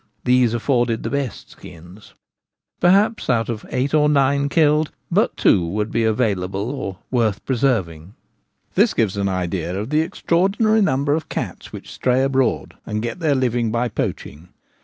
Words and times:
These 0.23 0.55
afforded 0.55 1.03
the 1.03 1.11
best 1.11 1.51
skins; 1.51 2.15
perhaps 2.79 3.29
out 3.29 3.49
of 3.49 3.67
eight 3.69 3.93
or 3.93 4.09
nine 4.09 4.49
killed 4.49 4.89
but 5.11 5.37
two 5.37 5.63
would 5.63 5.91
be 5.91 6.03
available 6.05 6.71
or 6.71 6.97
worth 7.11 7.45
preserving. 7.45 8.15
This 8.73 8.95
gives 8.95 9.15
an 9.15 9.29
idea 9.29 9.77
of 9.79 9.91
the 9.91 10.01
extraordinary 10.01 10.81
number 10.81 11.13
of 11.13 11.29
cats 11.29 11.71
which 11.71 11.93
stray 11.93 12.23
abroad 12.23 12.73
and 12.83 13.03
get 13.03 13.19
their 13.19 13.35
living 13.35 13.69
by 13.69 13.89
poaching. 13.89 14.49